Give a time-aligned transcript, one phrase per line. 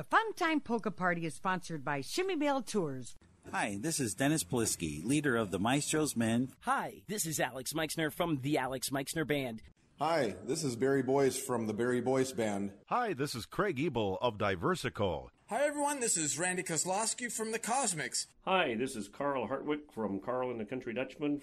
[0.00, 3.16] The Fun Time Polka Party is sponsored by Chmiebell Tours.
[3.52, 6.48] Hi, this is Dennis Polisky, leader of the Maestro's Men.
[6.60, 9.60] Hi, this is Alex Meixner from the Alex Meixner Band.
[9.98, 12.72] Hi, this is Barry Boyce from the Barry Boyce Band.
[12.86, 15.28] Hi, this is Craig Ebel of Diversico.
[15.50, 16.00] Hi, everyone.
[16.00, 18.26] This is Randy Kozlowski from the Cosmics.
[18.46, 21.42] Hi, this is Carl Hartwick from Carl and the Country Dutchman.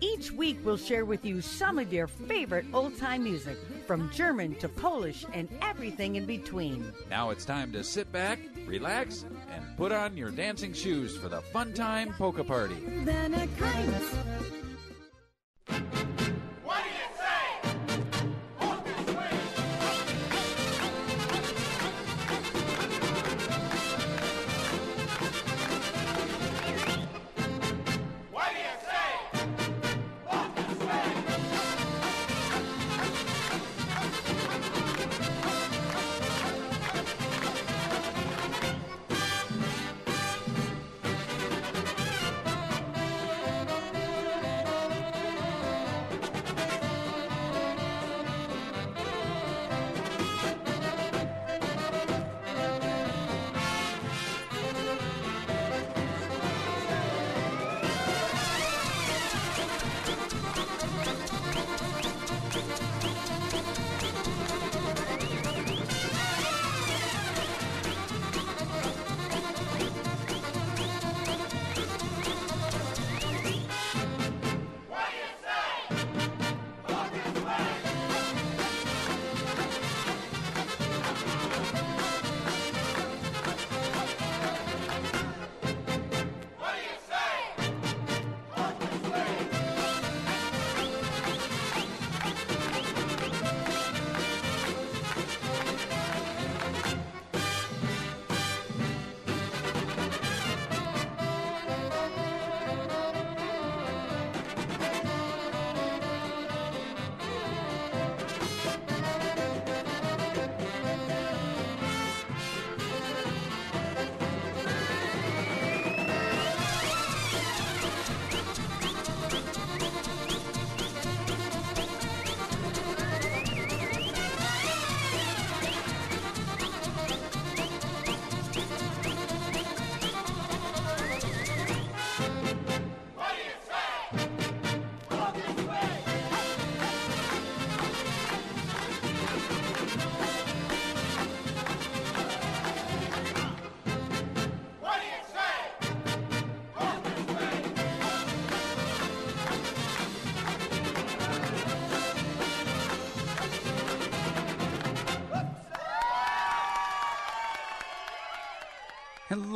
[0.00, 4.54] Each week, we'll share with you some of your favorite old time music, from German
[4.56, 6.92] to Polish and everything in between.
[7.08, 11.40] Now it's time to sit back, relax, and put on your dancing shoes for the
[11.40, 12.76] Fun Time Polka Party.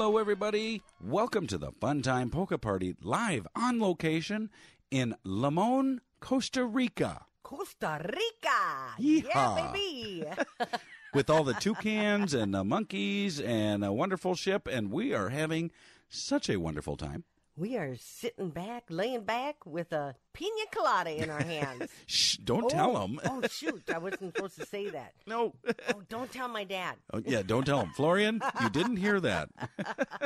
[0.01, 0.81] Hello, everybody.
[0.99, 4.49] Welcome to the Fun Time Polka Party live on location
[4.91, 7.27] in Limon, Costa Rica.
[7.43, 8.95] Costa Rica!
[8.99, 9.25] Yeehaw.
[9.35, 10.25] Yeah, baby!
[11.13, 15.71] With all the toucans and the monkeys and a wonderful ship, and we are having
[16.09, 17.25] such a wonderful time.
[17.61, 21.91] We are sitting back, laying back with a pina colada in our hands.
[22.07, 23.21] Shh, don't oh, tell them.
[23.23, 23.83] oh, shoot.
[23.93, 25.13] I wasn't supposed to say that.
[25.27, 25.53] No.
[25.69, 26.95] oh, don't tell my dad.
[27.13, 27.91] Oh, yeah, don't tell him.
[27.91, 29.51] Florian, you didn't hear that.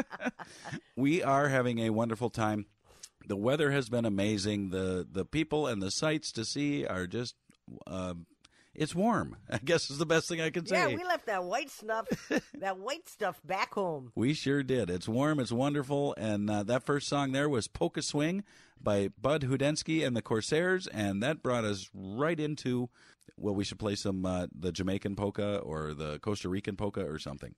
[0.97, 2.67] we are having a wonderful time.
[3.27, 4.71] The weather has been amazing.
[4.71, 7.34] The the people and the sights to see are just
[7.84, 8.15] uh,
[8.75, 9.37] it's warm.
[9.51, 10.77] I guess is the best thing I can say.
[10.77, 12.07] Yeah, we left that white stuff,
[12.59, 14.12] that white stuff back home.
[14.15, 14.91] We sure did.
[14.91, 15.41] It's warm.
[15.41, 16.15] It's wonderful.
[16.19, 18.45] And uh, that first song there was Polka Swing
[18.81, 22.91] by Bud Hudensky and the Corsairs, and that brought us right into
[23.37, 27.19] well, we should play some uh, the Jamaican polka or the Costa Rican polka or
[27.19, 27.54] something.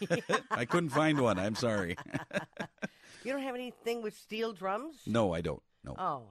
[0.50, 1.38] I couldn't find one.
[1.38, 1.96] I'm sorry.
[3.24, 4.96] you don't have anything with steel drums?
[5.06, 5.62] No, I don't.
[5.84, 5.94] No.
[5.98, 6.22] Oh.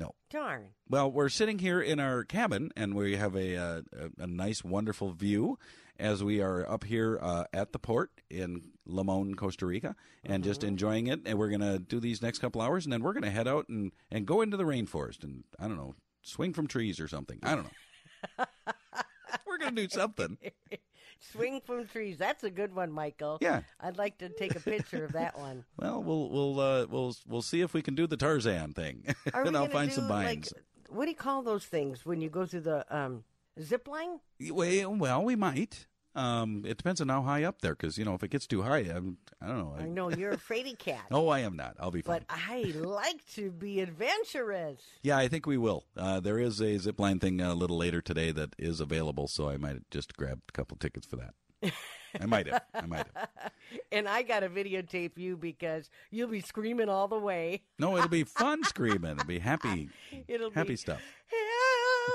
[0.00, 0.14] No.
[0.30, 0.68] Darn.
[0.88, 4.64] Well, we're sitting here in our cabin, and we have a uh, a, a, nice,
[4.64, 5.58] wonderful view
[5.98, 9.94] as we are up here uh, at the port in Limon, Costa Rica,
[10.24, 10.50] and mm-hmm.
[10.50, 11.20] just enjoying it.
[11.26, 13.46] And we're going to do these next couple hours, and then we're going to head
[13.46, 17.06] out and, and go into the rainforest and, I don't know, swing from trees or
[17.06, 17.38] something.
[17.42, 18.44] I don't know.
[19.46, 20.38] we're going to do something.
[21.20, 22.18] Swing from trees.
[22.18, 23.38] That's a good one, Michael.
[23.40, 23.62] Yeah.
[23.78, 25.64] I'd like to take a picture of that one.
[25.76, 29.44] Well, we'll we'll uh, we'll we'll see if we can do the Tarzan thing, Are
[29.44, 30.46] and I'll find do, some like,
[30.88, 33.24] what do you call those things when you go through the um,
[33.60, 34.20] zip line?
[34.50, 35.86] Well, well, we might.
[36.14, 38.62] Um, it depends on how high up there, because you know if it gets too
[38.62, 39.76] high, I'm, I don't know.
[39.78, 41.02] I know you're a fraidy cat.
[41.10, 41.76] Oh, I am not.
[41.78, 42.20] I'll be fine.
[42.28, 44.82] But I like to be adventurous.
[45.02, 45.84] Yeah, I think we will.
[45.96, 49.48] Uh, there is a zip line thing a little later today that is available, so
[49.48, 51.34] I might just grab a couple tickets for that.
[52.20, 52.62] I might have.
[52.74, 53.28] I might have.
[53.92, 57.62] And I got to videotape you because you'll be screaming all the way.
[57.78, 59.12] No, it'll be fun screaming.
[59.12, 59.90] It'll be happy,
[60.26, 61.00] It'll be happy be stuff.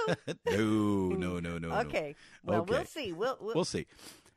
[0.46, 1.58] no, no, no, no.
[1.58, 1.76] no.
[1.82, 2.16] Okay.
[2.44, 3.14] Well, we'll see.
[3.14, 3.88] We'll, we'll, We'll see.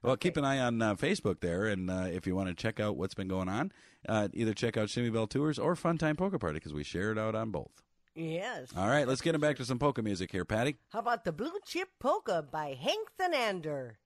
[0.02, 2.78] Well, keep an eye on uh, Facebook there, and uh, if you want to check
[2.78, 3.72] out what's been going on,
[4.08, 7.18] uh, either check out Chmiebell Tours or Fun Time Polka Party because we share it
[7.18, 7.82] out on both.
[8.14, 8.70] Yes.
[8.76, 10.76] All right, let's get him back to some polka music here, Patty.
[10.90, 13.98] How about the Blue Chip Polka by Hank Thunander?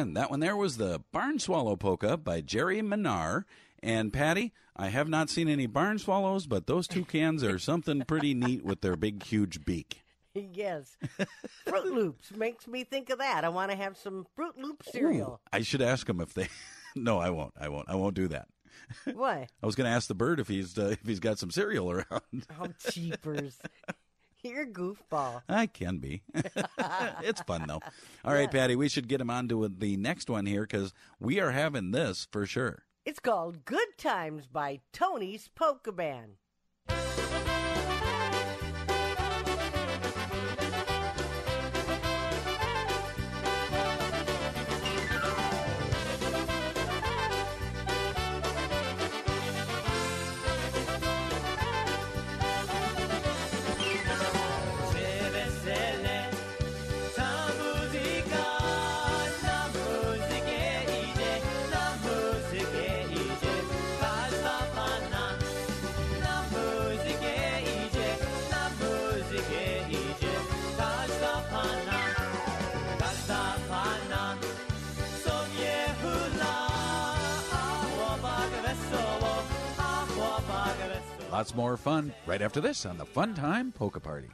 [0.00, 3.44] And that one there was the Barn Swallow Polka by Jerry Minar.
[3.82, 8.32] And Patty, I have not seen any barn swallows, but those toucans are something pretty
[8.34, 10.02] neat with their big, huge beak.
[10.34, 10.96] yes.
[11.66, 13.44] Froot Loops makes me think of that.
[13.44, 15.40] I want to have some Froot Loop cereal.
[15.42, 16.48] Ooh, I should ask them if they.
[16.96, 17.52] no, I won't.
[17.58, 17.88] I won't.
[17.90, 18.48] I won't do that.
[19.12, 19.48] Why?
[19.62, 21.90] I was going to ask the bird if he's uh, if he's got some cereal
[21.90, 22.46] around.
[22.58, 23.58] Oh, cheapers.
[24.42, 25.42] You're a goofball.
[25.48, 26.22] I can be.
[27.22, 27.80] it's fun though.
[28.24, 31.40] All right, Patty, we should get him on to the next one here because we
[31.40, 32.84] are having this for sure.
[33.04, 36.36] It's called Good Times by Tony's Polka Band.
[81.40, 84.28] Lots more fun right after this on the Fun Time Polka Party.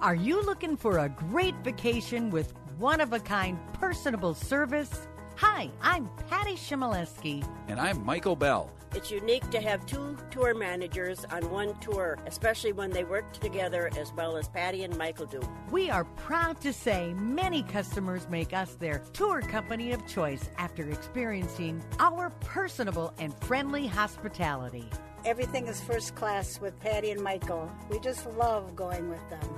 [0.00, 5.08] Are you looking for a great vacation with one of a kind personable service?
[5.34, 7.44] Hi, I'm Patty Chmielewski.
[7.66, 8.70] And I'm Michael Bell.
[8.94, 13.90] It's unique to have two tour managers on one tour, especially when they work together
[13.98, 15.40] as well as Patty and Michael do.
[15.72, 20.88] We are proud to say many customers make us their tour company of choice after
[20.88, 24.88] experiencing our personable and friendly hospitality.
[25.24, 27.70] Everything is first class with Patty and Michael.
[27.88, 29.48] We just love going with them.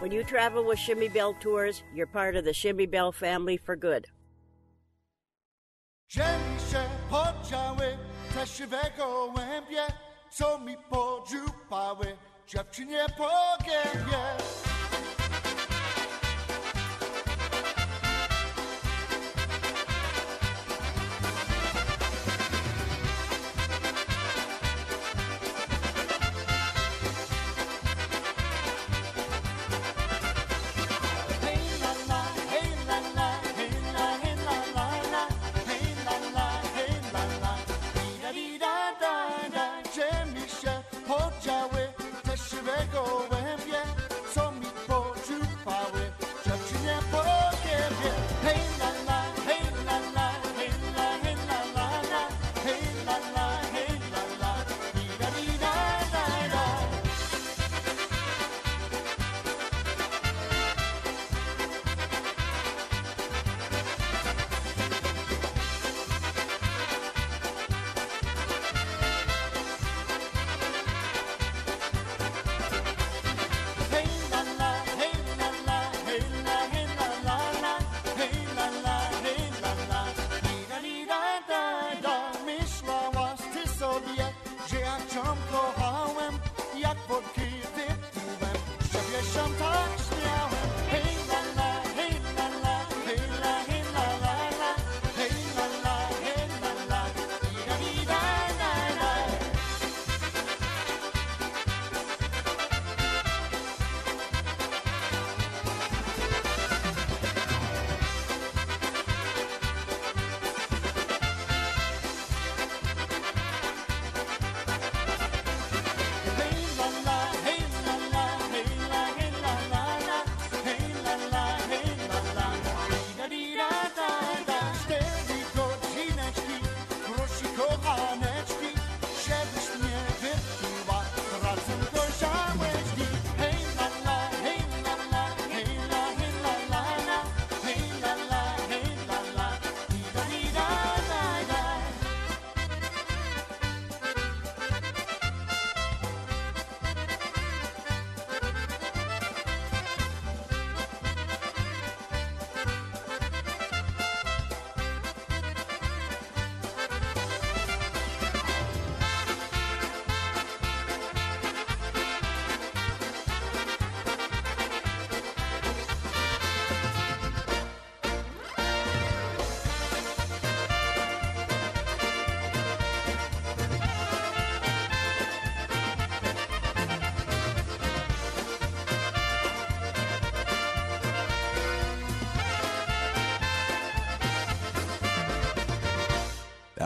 [0.00, 4.06] When you travel with Chmiebell Tours, you're part of the Chmiebell family for good.
[12.46, 13.30] dziewczynie po
[13.64, 14.73] gębie.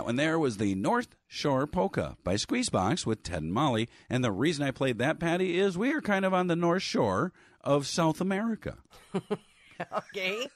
[0.08, 3.90] One there was the North Shore Polka by Squeezebox with Ted and Molly.
[4.08, 6.82] And the reason I played that, Patty, is we are kind of on the North
[6.82, 8.78] Shore of South America.
[9.14, 10.46] okay.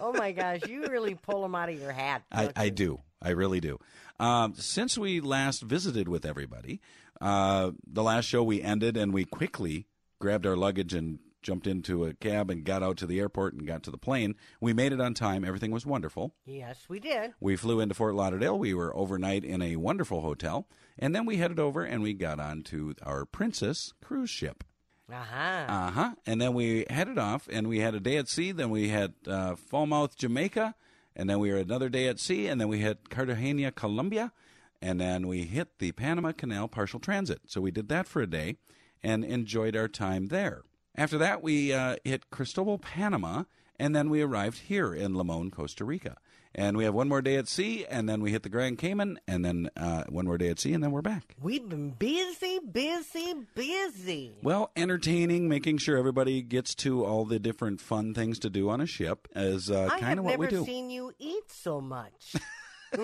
[0.00, 2.22] Oh my gosh, you really pull them out of your hat.
[2.32, 3.00] I, I do.
[3.20, 3.78] I really do.
[4.18, 6.80] Um, since we last visited with everybody,
[7.20, 9.88] uh, the last show we ended and we quickly
[10.20, 13.66] grabbed our luggage and jumped into a cab and got out to the airport and
[13.66, 14.34] got to the plane.
[14.60, 15.44] We made it on time.
[15.44, 16.34] Everything was wonderful.
[16.44, 17.32] Yes, we did.
[17.40, 18.58] We flew into Fort Lauderdale.
[18.58, 20.66] We were overnight in a wonderful hotel.
[20.98, 24.64] And then we headed over and we got on to our Princess cruise ship.
[25.10, 25.64] Uh-huh.
[25.68, 26.10] Uh huh.
[26.26, 28.52] And then we headed off and we had a day at sea.
[28.52, 30.74] Then we had uh, Falmouth, Jamaica.
[31.14, 32.46] And then we were another day at sea.
[32.46, 34.32] And then we had Cartagena, Colombia.
[34.80, 37.42] And then we hit the Panama Canal partial transit.
[37.46, 38.56] So we did that for a day
[39.02, 40.62] and enjoyed our time there.
[40.94, 43.44] After that, we uh, hit Cristobal, Panama.
[43.78, 46.16] And then we arrived here in Limon, Costa Rica.
[46.54, 49.18] And we have one more day at sea, and then we hit the Grand Cayman,
[49.26, 51.34] and then uh, one more day at sea, and then we're back.
[51.40, 54.36] We've been busy, busy, busy.
[54.42, 58.82] Well, entertaining, making sure everybody gets to all the different fun things to do on
[58.82, 60.56] a ship is uh, kind of what we do.
[60.56, 62.36] I've never seen you eat so much.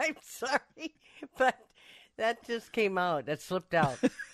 [0.00, 0.94] I'm sorry,
[1.38, 1.56] but
[2.16, 3.26] that just came out.
[3.26, 3.98] That slipped out.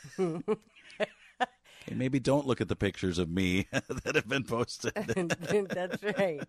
[1.87, 4.95] Okay, maybe don't look at the pictures of me that have been posted.
[5.71, 6.43] That's right.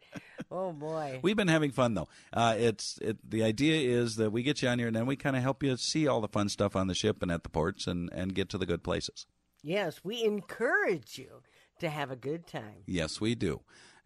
[0.50, 1.20] Oh boy.
[1.22, 2.08] We've been having fun though.
[2.32, 5.16] Uh, it's it, the idea is that we get you on here and then we
[5.16, 7.50] kind of help you see all the fun stuff on the ship and at the
[7.50, 9.26] ports and and get to the good places.
[9.62, 11.42] Yes, we encourage you
[11.80, 12.84] to have a good time.
[12.86, 13.62] Yes, we do.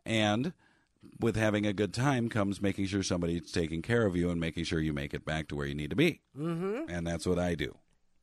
[0.05, 0.53] And
[1.19, 4.63] with having a good time comes making sure somebody's taking care of you and making
[4.63, 6.21] sure you make it back to where you need to be.
[6.37, 6.89] Mm-hmm.
[6.89, 7.77] And that's what I do.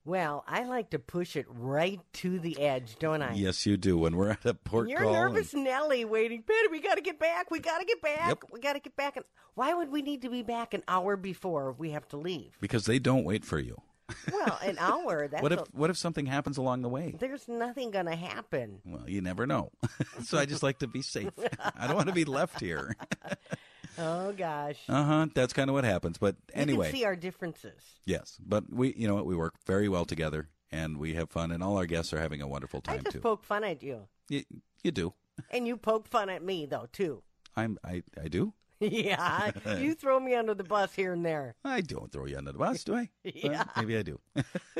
[0.07, 3.35] Well, I like to push it right to the edge, don't I?
[3.35, 3.99] Yes, you do.
[3.99, 6.43] When we're at a port You're call, nervous Nelly waiting.
[6.47, 7.51] Betty, we got to get back.
[7.51, 8.29] We got to get back.
[8.29, 8.45] Yep.
[8.53, 9.17] We got to get back.
[9.17, 12.57] And why would we need to be back an hour before we have to leave?
[12.61, 13.83] because they don't wait for you.
[14.33, 15.27] Well, an hour.
[15.27, 17.17] That's what if a- what if something happens along the way?
[17.19, 18.79] there's nothing going to happen.
[18.85, 19.73] Well, you never know.
[20.23, 21.31] so I just like to be safe.
[21.77, 22.95] I don't want to be left here.
[23.99, 24.77] Oh gosh.
[24.89, 25.27] Uh huh.
[25.35, 26.19] That's kind of what happens.
[26.19, 27.81] But You anyway, can see our differences.
[28.05, 28.39] yes.
[28.45, 31.63] But we, you know, what, we work very well together, and we have fun, and
[31.63, 33.21] all our guests are having a wonderful time I just too.
[33.21, 34.43] poke fun at you, you,
[34.83, 35.15] you do.
[35.51, 37.23] and you poke fun at me though too.
[37.57, 37.79] I'm.
[37.85, 38.03] I.
[38.23, 38.53] I do.
[38.81, 41.55] yeah, you throw me under the bus here and there.
[41.65, 43.09] I don't throw you under the bus, do I?
[43.25, 43.65] Yeah.
[43.77, 44.21] Maybe I do.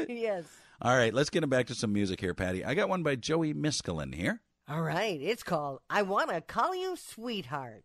[0.09, 0.45] yes.
[0.83, 1.15] all right.
[1.15, 2.63] Let's get him back to some music here, Patty.
[2.63, 4.43] I got one by Joey Miskulin here.
[4.69, 7.85] All right, it's called "I Want to Call You Sweetheart."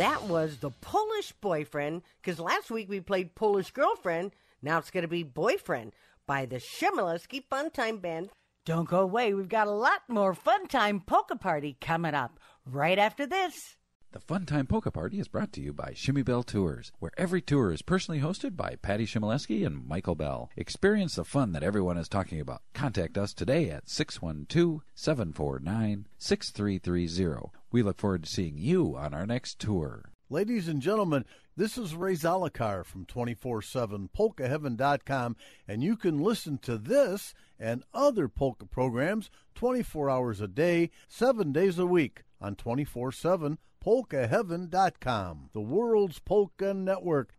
[0.00, 4.32] That was the Polish boyfriend, because last week we played Polish girlfriend.
[4.62, 5.92] Now it's going to be boyfriend
[6.26, 8.30] by the Chmielewski Funtime Band.
[8.64, 9.34] Don't go away.
[9.34, 13.76] We've got a lot more Fun Time Polka Party coming up right after this.
[14.12, 17.70] The Fun Time Polka Party is brought to you by Chmiebell Tours, where every tour
[17.70, 20.48] is personally hosted by Patty Chmielewski and Michael Bell.
[20.56, 22.62] Experience the fun that everyone is talking about.
[22.72, 27.59] Contact us today at 612 749 6330.
[27.72, 30.12] We look forward to seeing you on our next tour.
[30.28, 31.24] Ladies and gentlemen,
[31.56, 38.66] this is Ray Zalokar from 247polkaheaven.com, and you can listen to this and other polka
[38.66, 46.18] programs 24 hours a day, 7 days a week on 24 7 polkaheaven.com, the world's
[46.18, 47.34] polka network.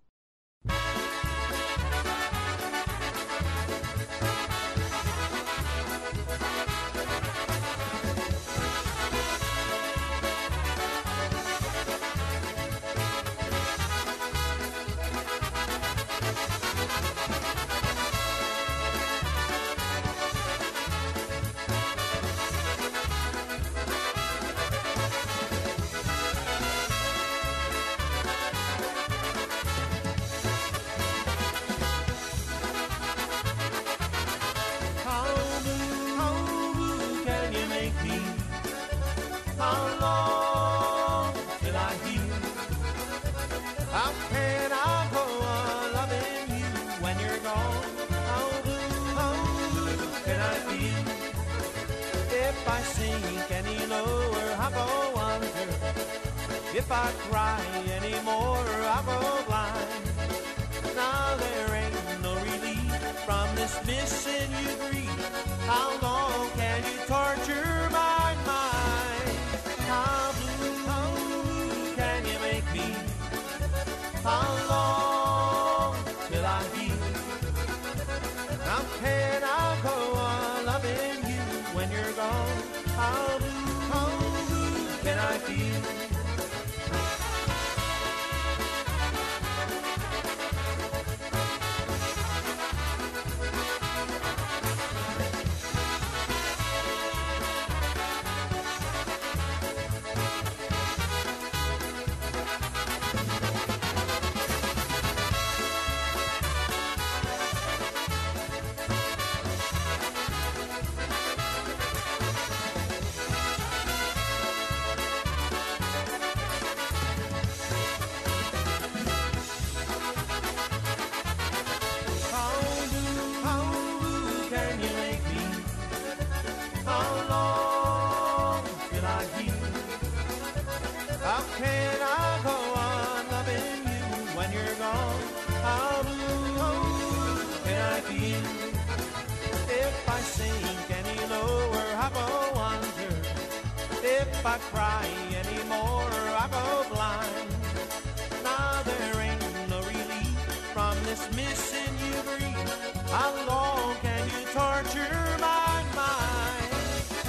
[151.21, 153.09] This missing you grief.
[153.09, 156.71] How long can you torture my mind?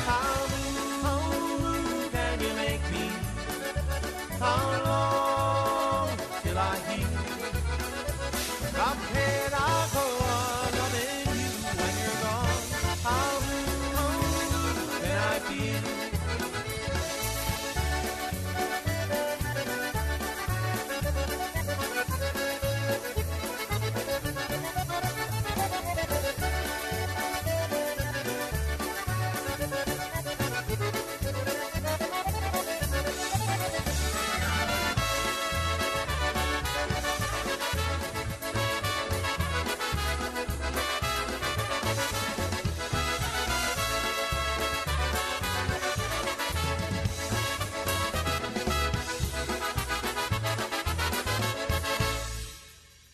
[0.07, 0.47] How
[1.03, 3.11] blue, can you make me?
[4.39, 6.11] How long
[6.43, 7.09] till I heal?
[8.73, 12.63] How can I go on loving you when you're gone?
[13.03, 16.02] How blue can I feel?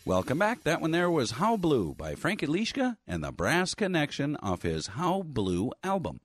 [0.09, 0.63] Welcome back.
[0.63, 4.87] That one there was How Blue by Frank Ilishka and the Brass Connection off his
[4.87, 6.19] How Blue album.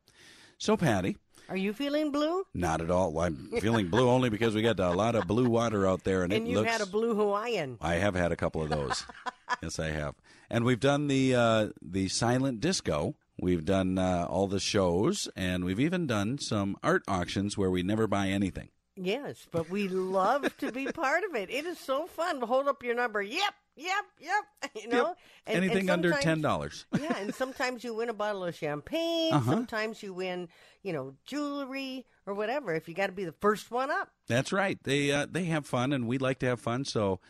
[0.57, 1.18] So, Patty,
[1.51, 2.47] Are you feeling blue?
[2.55, 3.12] not at all.
[3.12, 6.23] Well, I'm feeling blue only because we got a lot of blue water out there,
[6.23, 6.70] and, And it you looks.
[6.70, 7.77] had a blue Hawaiian.
[7.83, 9.05] I have had a couple of those.
[9.62, 10.14] yes, I have.
[10.49, 13.16] And we've done the uh, the silent disco.
[13.38, 17.83] We've done uh, all the shows, and we've even done some art auctions where we
[17.83, 18.70] never buy anything.
[18.97, 21.51] Yes, but we love to be part of it.
[21.51, 22.40] It is so fun.
[22.40, 23.20] Hold up your number.
[23.20, 24.44] Yep, yep, yep.
[24.82, 25.18] You know, Yep.
[25.46, 26.84] And- Anything and under $10.
[27.00, 29.32] yeah, and sometimes you win a bottle of champagne.
[29.32, 29.50] Uh-huh.
[29.50, 30.48] Sometimes you win,
[30.82, 32.74] you know, jewelry or whatever.
[32.74, 34.10] If you got to be the first one up.
[34.26, 34.78] That's right.
[34.82, 36.84] They uh, they have fun, and we like to have fun.
[36.84, 37.20] So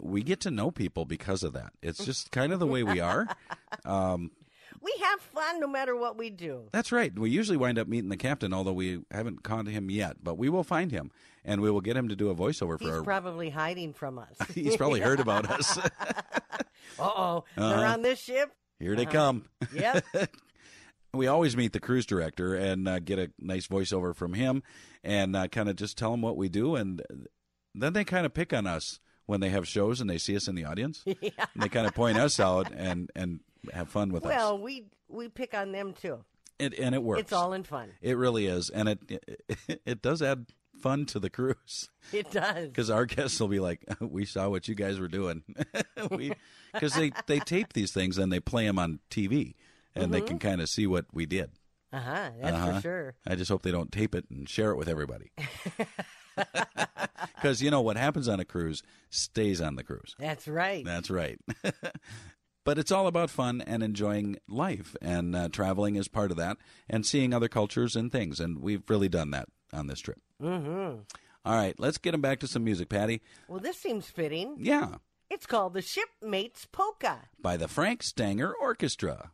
[0.00, 1.72] we get to know people because of that.
[1.82, 3.26] It's just kind of the way we are.
[3.84, 4.30] Um,
[4.86, 6.68] We have fun no matter what we do.
[6.70, 7.12] that's right.
[7.18, 10.18] We usually wind up meeting the captain, although we haven't caught him yet.
[10.22, 11.10] But we will find him,
[11.44, 13.00] and we will get him to do a voiceover He's for our.
[13.00, 14.36] He's probably hiding from us.
[14.54, 15.76] He's probably heard about us.
[16.98, 17.44] Uh-oh.
[17.56, 17.92] They're Uh-huh.
[17.94, 18.52] on this ship.
[18.78, 19.12] Here they Uh-huh.
[19.12, 19.44] come.
[19.74, 20.04] Yep.
[21.14, 24.62] we always meet the cruise director and uh, get a nice voiceover from him,
[25.02, 27.02] and uh, kind of just tell him what we do, and
[27.74, 30.46] then they kind of pick on us when they have shows and they see us
[30.46, 31.02] in the audience.
[31.04, 31.30] Yeah.
[31.54, 33.40] And they kind of point us out and and
[33.72, 34.30] have fun with us.
[34.30, 36.24] Well, we we pick on them too.
[36.58, 37.20] It, and it works.
[37.22, 37.90] It's all in fun.
[38.00, 40.46] It really is, and it it, it does add
[40.80, 42.68] fun to the cruise It does.
[42.68, 45.42] because our guests will be like, "We saw what you guys were doing,"
[46.74, 49.54] because they they tape these things and they play them on TV,
[49.94, 50.26] and they Mhm.
[50.26, 51.50] can kind of see what we did.
[51.92, 52.30] Uh huh.
[52.40, 52.74] That's Uh-huh.
[52.74, 53.14] for sure.
[53.26, 55.30] I just hope they don't tape it and share it with everybody.
[57.34, 60.14] Because you know what happens on a cruise stays on the cruise.
[60.18, 60.84] That's right.
[60.84, 61.38] That's right.
[62.66, 66.58] But it's all about fun and enjoying life, and uh, traveling is part of that,
[66.90, 68.38] and seeing other cultures and things.
[68.40, 70.18] And we've really done that on this trip.
[70.42, 70.98] Mm-hmm.
[71.46, 73.22] All right, let's get them back to some music, Patty.
[73.48, 74.56] Well, this seems fitting.
[74.58, 74.96] Yeah,
[75.30, 77.20] It's called the Shipmates Polka.
[77.40, 79.30] by the Frank Stanger Orchestra.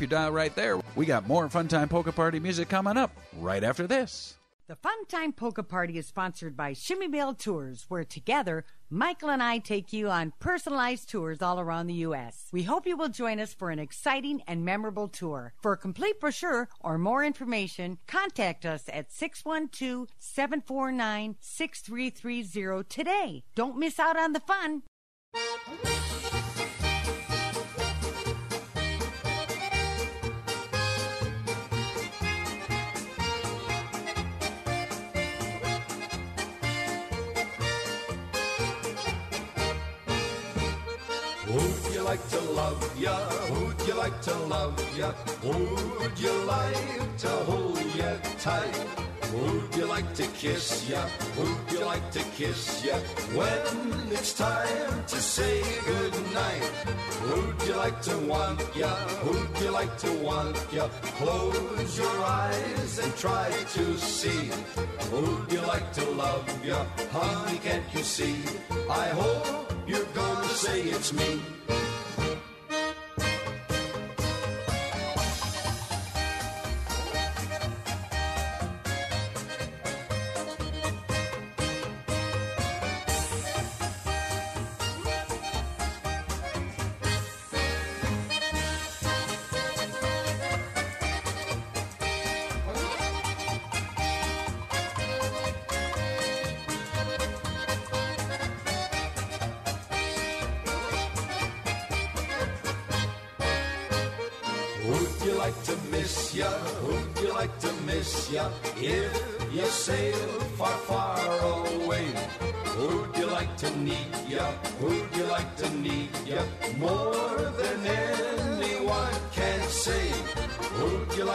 [0.00, 0.80] Your dial right there.
[0.96, 4.36] We got more Funtime Polka Party music coming up right after this.
[4.66, 9.92] The Funtime Polka Party is sponsored by Chmiebell Tours, where together, Michael and I take
[9.92, 12.46] you on personalized tours all around the U.S.
[12.50, 15.52] We hope you will join us for an exciting and memorable tour.
[15.60, 23.44] For a complete brochure or more information, contact us at 612 749 6330 today.
[23.54, 24.82] Don't miss out on the fun.
[42.60, 43.16] Love ya?
[43.52, 45.10] Would you like to love ya?
[45.42, 48.10] Would you like to hold ya
[48.44, 48.76] tight?
[49.32, 51.02] Would you like to kiss ya?
[51.38, 52.96] Would you like to kiss ya?
[53.38, 56.66] When it's time to say goodnight.
[57.28, 58.92] Would you like to want ya?
[59.24, 60.88] Would you like to want ya?
[61.20, 64.50] Close your eyes and try to see.
[65.12, 66.84] Would you like to love ya?
[67.14, 68.36] Honey, can't you see?
[68.90, 71.40] I hope you're gonna say it's me.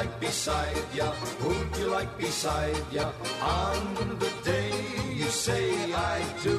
[0.06, 1.10] Like beside ya?
[1.42, 3.10] Who'd you like beside ya?
[3.42, 3.82] On
[4.22, 4.70] the day
[5.10, 6.58] you say I do.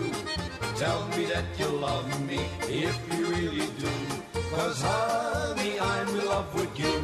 [0.74, 3.94] Tell me that you love me if you really do.
[4.50, 6.95] Cause honey, I'm in love with you.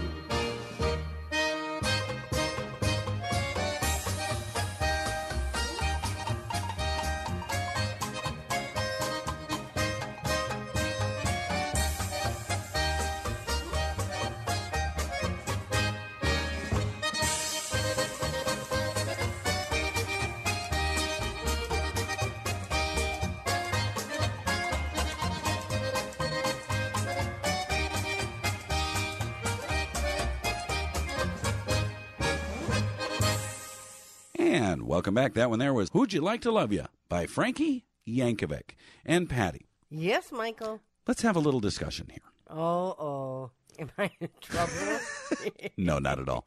[34.64, 35.34] And welcome back.
[35.34, 39.66] That one there was Who'd You Like to Love You by Frankie Yankovic and Patty.
[39.90, 40.78] Yes, Michael.
[41.04, 42.22] Let's have a little discussion here.
[42.48, 43.50] Oh, oh.
[43.80, 44.72] Am I in trouble?
[45.76, 46.46] No, not at all.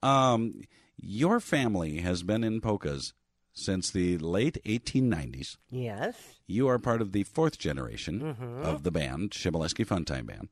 [0.00, 0.62] Um,
[0.96, 3.14] your family has been in polkas
[3.52, 5.56] since the late 1890s.
[5.68, 6.14] yes.
[6.46, 8.62] You are part of the fourth generation Mhm.
[8.62, 10.50] of the band, Chmielewski Funtime Band.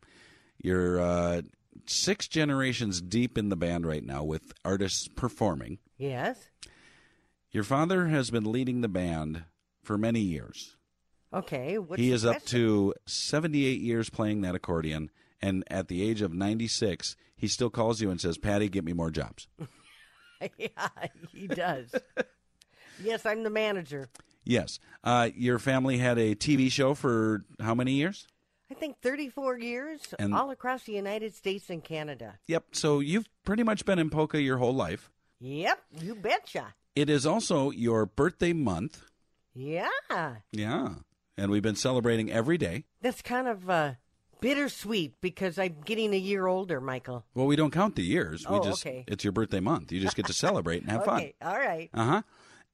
[0.60, 1.42] You're uh,
[1.86, 5.78] six generations deep in the band right now with artists performing.
[5.96, 6.50] Yes.
[7.54, 9.44] Your father has been leading the band
[9.84, 10.76] for many years.
[11.32, 11.78] Okay.
[11.96, 15.08] He is up to 78 years playing that accordion,
[15.40, 18.92] and at the age of 96, he still calls you and says, Patty, get me
[18.92, 19.46] more jobs.
[20.58, 20.88] yeah,
[21.32, 21.94] he does.
[23.00, 24.08] yes, I'm the manager.
[24.44, 24.80] Yes.
[25.04, 28.26] Uh, your family had a TV show for how many years?
[28.68, 32.34] I think 34 years And- all across the United States and Canada.
[32.48, 32.64] Yep.
[32.72, 35.08] So you've pretty much been in polka your whole life.
[35.38, 36.74] Yep, you betcha.
[36.96, 39.02] It is also your birthday month.
[39.54, 39.88] Yeah.
[40.52, 40.88] Yeah.
[41.36, 42.84] And we've been celebrating every day.
[43.02, 43.94] That's kind of uh,
[44.40, 47.24] bittersweet because I'm getting a year older, Michael.
[47.34, 48.48] Well, we don't count the years.
[48.48, 49.04] We Oh, just okay.
[49.08, 49.90] it's your birthday month.
[49.90, 51.16] You just get to celebrate and have fun.
[51.22, 51.90] okay, all right.
[51.92, 52.22] Uh huh.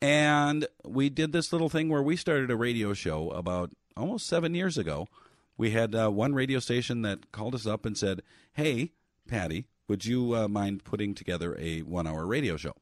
[0.02, 4.54] And we did this little thing where we started a radio show about almost seven
[4.54, 5.08] years ago.
[5.56, 8.22] We had uh, one radio station that called us up and said,
[8.54, 8.92] "Hey,
[9.28, 12.72] Patty, would you uh, mind putting together a one-hour radio show?"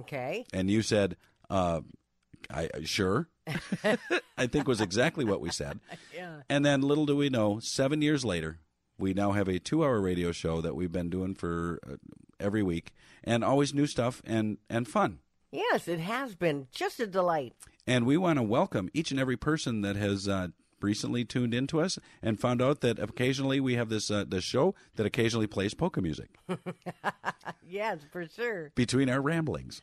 [0.00, 0.44] Okay.
[0.52, 1.16] And you said,
[1.50, 1.80] uh,
[2.50, 3.28] "I sure."
[4.38, 5.80] I think was exactly what we said.
[6.14, 6.40] Yeah.
[6.48, 8.58] And then, little do we know, seven years later,
[8.98, 11.96] we now have a two-hour radio show that we've been doing for uh,
[12.40, 12.92] every week,
[13.22, 15.18] and always new stuff and and fun.
[15.52, 17.54] Yes, it has been just a delight.
[17.86, 20.48] And we want to welcome each and every person that has uh,
[20.80, 24.74] recently tuned into us and found out that occasionally we have this uh, this show
[24.96, 26.30] that occasionally plays polka music
[27.68, 28.72] yes, for sure.
[28.74, 29.82] between our ramblings.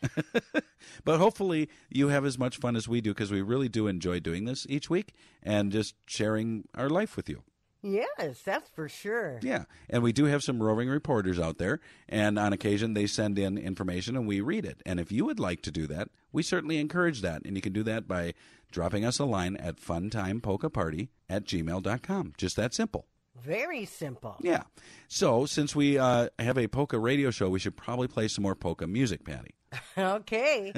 [1.05, 4.19] but hopefully you have as much fun as we do because we really do enjoy
[4.19, 7.43] doing this each week and just sharing our life with you.
[7.83, 9.39] Yes, that's for sure.
[9.43, 13.37] Yeah, and we do have some roving reporters out there, and on occasion they send
[13.37, 14.81] in information and we read it.
[14.85, 17.43] And if you would like to do that, we certainly encourage that.
[17.45, 18.33] And you can do that by
[18.71, 22.33] dropping us a line at funtimepolkaparty at gmail.com.
[22.37, 23.05] Just that simple.
[23.41, 24.37] Very simple.
[24.41, 24.63] Yeah.
[25.07, 28.55] So, since we uh, have a polka radio show, we should probably play some more
[28.55, 29.55] polka music, Patty.
[29.97, 30.73] okay.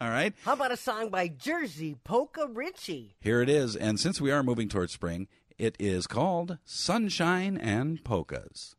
[0.00, 0.32] All right.
[0.44, 3.16] How about a song by Jersey Polka Richie?
[3.20, 3.76] Here it is.
[3.76, 5.28] And since we are moving towards spring,
[5.60, 8.76] it is called Sunshine and Polkas.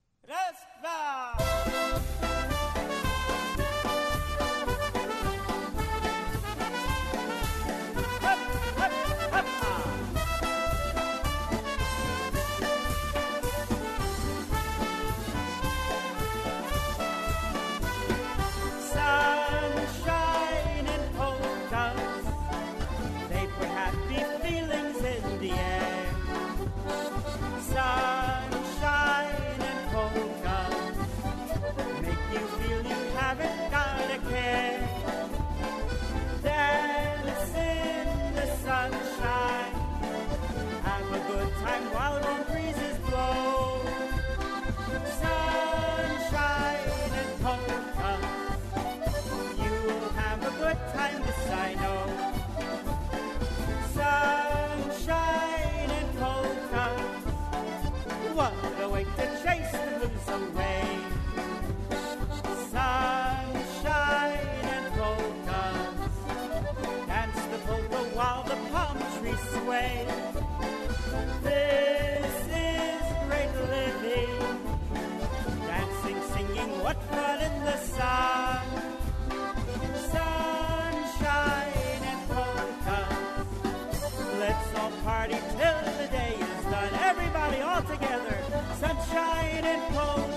[85.04, 86.94] Party till the day is done.
[87.02, 88.38] Everybody all together.
[88.80, 90.31] Sunshine and polkas.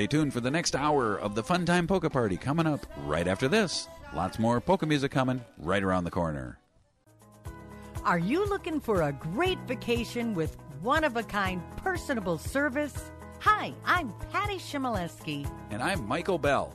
[0.00, 3.28] Stay tuned for the next hour of the Fun Time Polka Party coming up right
[3.28, 3.86] after this.
[4.16, 6.58] Lots more polka music coming right around the corner.
[8.02, 13.10] Are you looking for a great vacation with one of a kind personable service?
[13.40, 15.46] Hi, I'm Patty Chmielewski.
[15.68, 16.74] And I'm Michael Bell.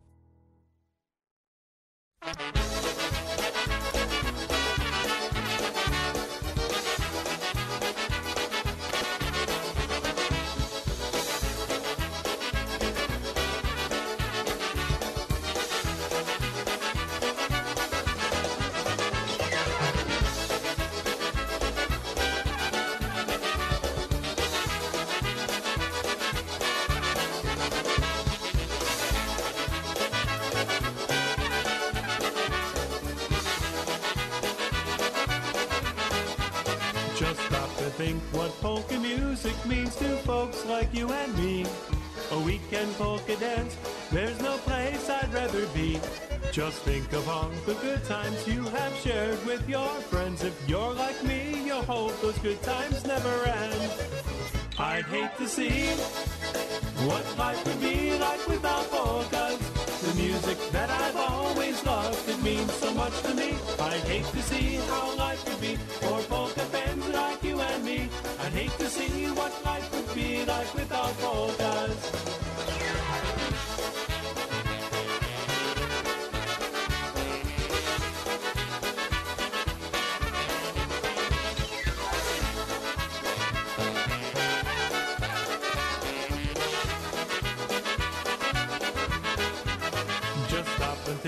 [47.16, 50.44] All the good times you have shared with your friends.
[50.44, 53.90] If you're like me, you'll hope those good times never end.
[54.78, 55.86] I'd hate to see
[57.08, 59.58] what life would be like without polkas.
[60.02, 63.56] The music that I've always loved, it means so much to me.
[63.80, 68.10] I'd hate to see how life would be for polka fans like you and me.
[68.40, 73.05] I'd hate to see what life would be like without polkas.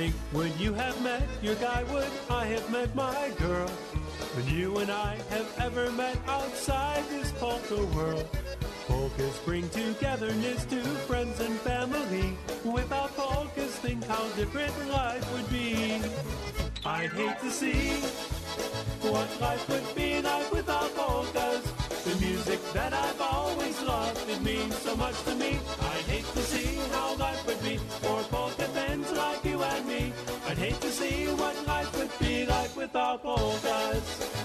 [0.06, 1.82] Think, you have met your guy?
[1.92, 3.70] Would I have met my girl?
[4.36, 8.28] Would you and I have ever met outside this polka world?
[8.86, 12.36] Polkas bring togetherness to friends and family.
[12.64, 16.00] Without polkas, think how different life would be.
[16.86, 17.90] I'd hate to see
[19.10, 21.64] what life would be like without polkas.
[22.04, 25.58] The music that I've always loved, it means so much to me.
[25.92, 28.68] I'd hate to see how life would be for polka
[31.98, 34.37] would be like without polkas.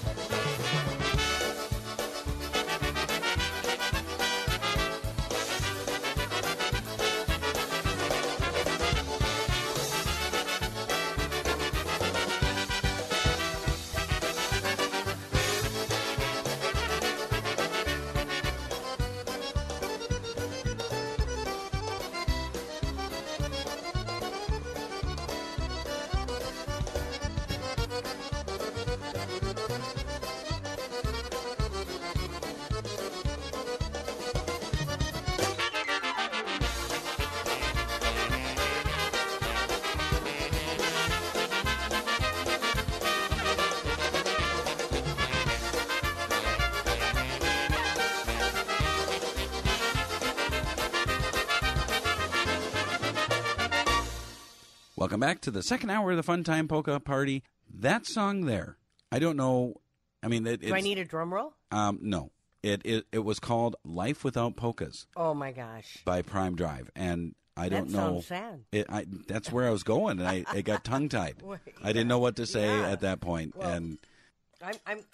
[55.14, 57.44] Welcome back to the second hour of the Fun Time Polka Party.
[57.72, 58.78] That song there,
[59.12, 59.80] I don't know.
[60.24, 61.54] I mean, it, Do I need a drum roll?
[61.70, 62.32] Um, no,
[62.64, 65.98] it, it it was called "Life Without Polkas" Oh my gosh.
[66.04, 67.98] by Prime Drive, and I don't know.
[67.98, 68.64] sounds sad.
[68.72, 71.36] It, I, that's where I was going, and I it got tongue tied.
[71.44, 72.90] Well, I didn't know what to say yeah.
[72.90, 73.98] at that point, Well- and
[74.60, 74.74] I'm.
[74.84, 74.98] I'm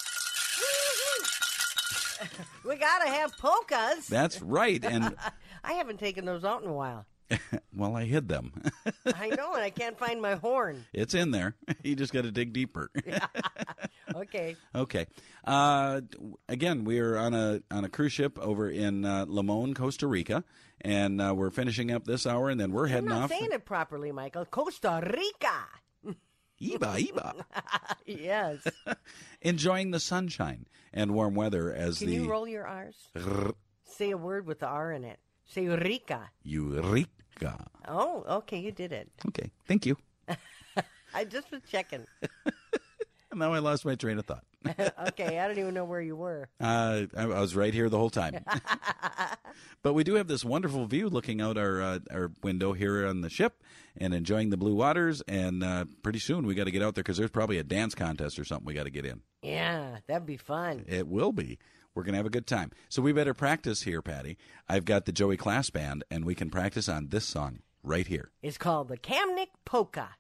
[2.67, 4.07] we gotta have polkas.
[4.07, 4.83] that's right.
[4.83, 5.15] And
[5.63, 7.05] I haven't taken those out in a while.
[7.75, 8.53] well, I hid them.
[9.15, 10.85] I know, and I can't find my horn.
[10.93, 11.55] it's in there.
[11.83, 12.91] You just got to dig deeper.
[14.15, 14.57] Okay.
[14.75, 15.07] Okay.
[15.45, 16.01] Uh,
[16.49, 20.45] again, we are on a on a cruise ship over in uh, Limon, Costa Rica,
[20.81, 23.31] and uh, we're finishing up this hour, and then we're I'm heading not off.
[23.31, 24.45] saying it properly, Michael.
[24.45, 26.15] Costa Rica.
[26.61, 27.45] Iba, Iba.
[28.05, 28.59] yes.
[29.41, 32.97] Enjoying the sunshine and warm weather as Can the you roll your R's?
[33.85, 35.19] Say a word with the R in it.
[35.51, 36.31] Say Rica.
[36.45, 37.67] Eureka.
[37.89, 39.11] Oh, okay, you did it.
[39.29, 39.97] Okay, thank you.
[41.15, 42.07] I just was checking.
[42.23, 42.55] And
[43.41, 44.45] now I lost my train of thought.
[45.09, 46.49] okay, I don't even know where you were.
[46.61, 48.45] Uh, I, I was right here the whole time.
[49.83, 53.23] but we do have this wonderful view looking out our uh, our window here on
[53.23, 53.65] the ship
[53.97, 55.21] and enjoying the blue waters.
[55.27, 57.97] And uh, pretty soon we got to get out there because there's probably a dance
[57.97, 59.23] contest or something we got to get in.
[59.43, 60.85] Yeah, that'd be fun.
[60.87, 61.59] It will be.
[61.95, 62.71] We're going to have a good time.
[62.89, 64.37] So we better practice here, Patty.
[64.69, 68.31] I've got the Joey Class Band, and we can practice on this song right here.
[68.43, 70.11] It's called the Kamnik Polka.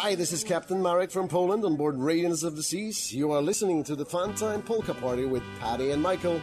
[0.00, 3.12] Hi, this is Captain Marek from Poland on board Radiance of the Seas.
[3.12, 6.40] You are listening to the Fun Time Polka Party with Patty and Michael.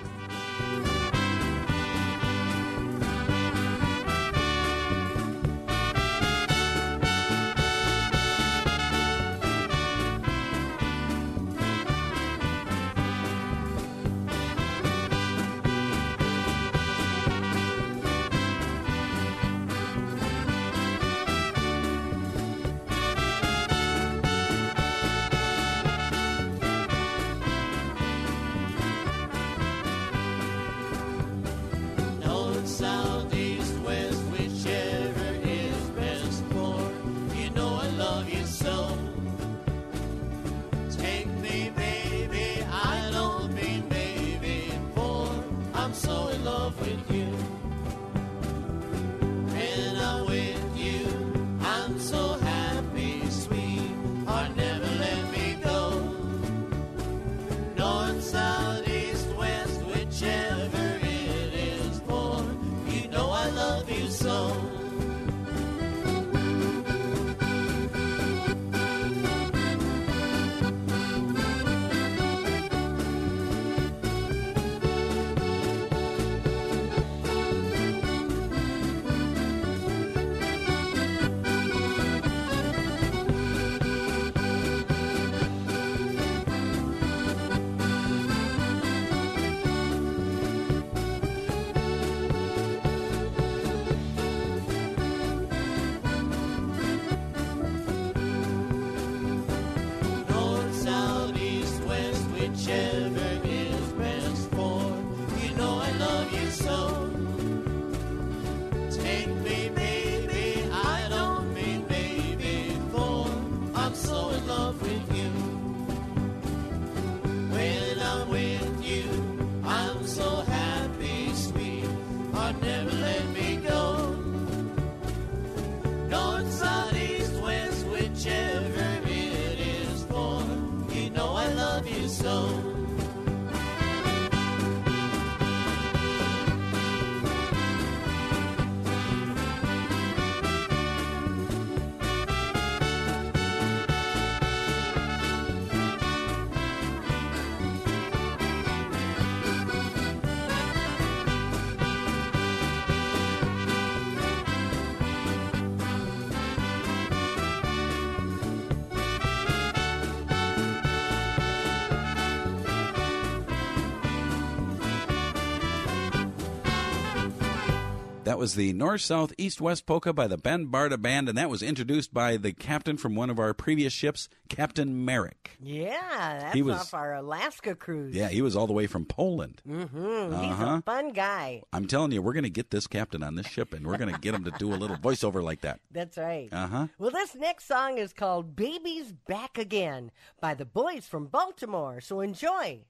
[168.35, 171.49] That was the North South East West Polka by the Ben Barda Band, and that
[171.49, 175.51] was introduced by the captain from one of our previous ships, Captain Marek.
[175.61, 178.13] Yeah, that's He was- off our Alaska cruise.
[178.13, 179.61] Yeah, he was all the way from Poland.
[179.65, 180.33] Mm-hmm.
[180.41, 180.65] He's Uh-huh.
[180.65, 181.61] a fun guy.
[181.71, 184.13] I'm telling you, we're going to get this captain on this ship, and we're going
[184.13, 185.79] to get him to do a little voiceover like that.
[185.91, 186.49] That's right.
[186.51, 186.87] Uh huh.
[186.99, 190.11] Well, this next song is called Baby's Back Again
[190.41, 192.01] by the boys from Baltimore.
[192.01, 192.81] So enjoy.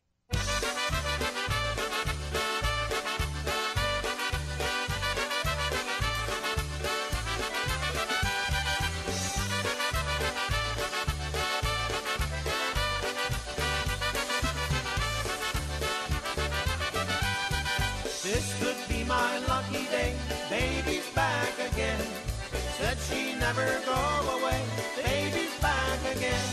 [23.76, 24.62] Never go away.
[24.96, 26.48] Baby's back again.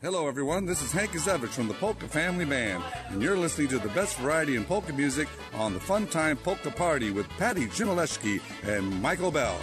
[0.00, 0.64] Hello, everyone.
[0.64, 4.16] This is Hank Guzevich from the Polka Family Band, and you're listening to the best
[4.16, 9.30] variety in polka music on the Fun Time Polka Party with Patty Chmielewski and Michael
[9.30, 9.60] Bell.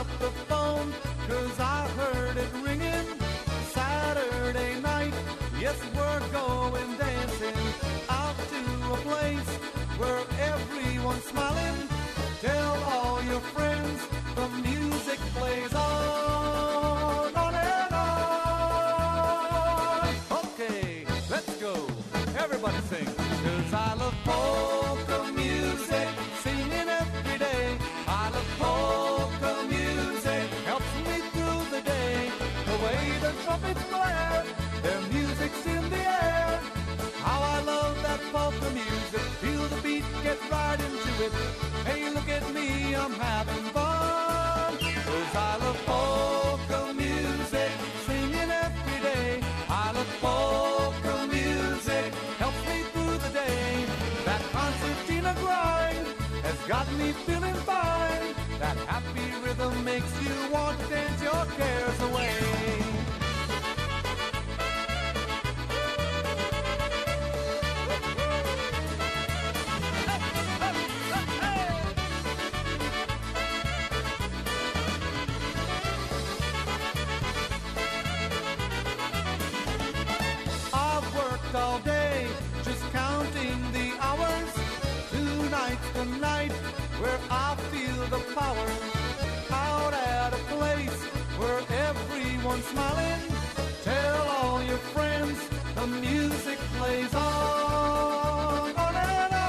[0.00, 0.92] Up the phone,
[1.28, 3.06] cause I heard it ringing.
[3.68, 5.12] Saturday night,
[5.60, 7.58] yes, we're going dancing
[8.08, 8.62] out to
[8.94, 9.50] a place
[10.00, 10.22] where
[10.52, 11.88] everyone's smiling.
[12.40, 14.00] Tell all your friends
[14.36, 19.28] the music plays on, on and on.
[20.44, 21.74] Okay, let's go.
[22.38, 23.04] Everybody sing.
[23.04, 24.14] Cause I love
[33.30, 34.44] the trumpets blare,
[34.82, 36.60] their music's in the air.
[37.22, 41.32] How I love that polka music, feel the beat, get right into it.
[41.86, 44.78] Hey, look at me, I'm having fun.
[45.08, 47.72] Cause I love polka music,
[48.06, 49.40] singing every day.
[49.68, 52.12] I love polka music,
[52.42, 53.84] helps me through the day.
[54.24, 56.06] That concertina grind
[56.46, 58.34] has got me feeling fine.
[58.58, 62.99] That happy rhythm makes you want to dance your cares away.
[88.34, 88.66] Power.
[89.50, 91.02] Out at a place
[91.38, 93.20] where everyone's smiling.
[93.82, 95.38] Tell all your friends
[95.74, 98.74] the music plays on.
[98.76, 99.42] On and on.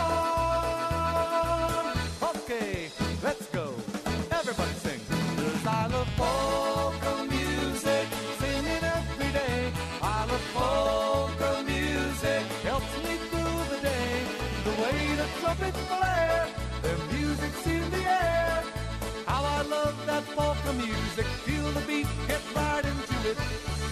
[2.36, 2.89] Okay,
[3.23, 3.73] let's go.
[4.32, 4.99] Everybody sing.
[5.38, 8.07] Cause I love polka music,
[8.39, 9.71] singing every day.
[10.01, 14.23] I love polka music, helps me through the day.
[14.63, 15.79] The way the trumpets
[20.12, 23.38] that polka music, feel the beat, get right into it.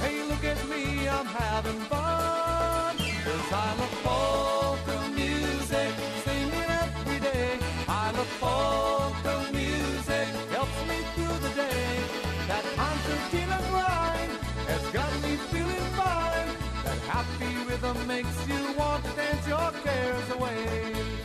[0.03, 2.97] Hey, look at me, I'm having fun.
[3.25, 5.91] Cause I love polka music,
[6.25, 7.51] singing every day.
[7.87, 11.89] I love polka music, helps me through the day.
[12.51, 14.33] That concertina grind
[14.71, 16.49] has got me feeling fine.
[16.85, 21.18] That happy rhythm makes you want to dance your cares away.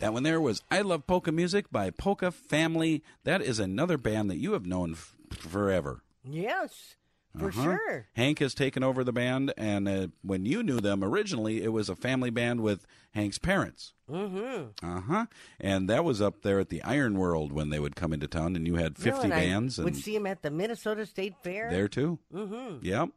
[0.00, 3.02] That one there was I Love Polka Music by Polka Family.
[3.24, 6.02] That is another band that you have known f- forever.
[6.24, 6.96] Yes,
[7.38, 7.62] for Uh-huh.
[7.62, 8.06] sure.
[8.14, 11.88] Hank has taken over the band, and uh, when you knew them originally, it was
[11.90, 13.92] a family band with Hank's parents.
[14.10, 14.86] Mm-hmm.
[14.86, 15.26] Uh huh.
[15.60, 18.56] And that was up there at the Iron World when they would come into town,
[18.56, 19.76] and you had 50 and I bands.
[19.78, 21.68] would and see him at the Minnesota State Fair.
[21.70, 22.18] there too.
[22.34, 22.78] Mm-hmm.
[22.86, 23.08] Yep.